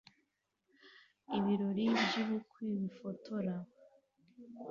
Ibirori 1.37 1.85
byubukwe 2.03 2.65
bifotora 2.81 3.55